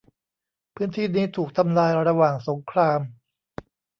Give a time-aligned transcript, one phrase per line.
[0.75, 2.99] พื้นที่นี้ถูกทำลายระหว่างสงคราม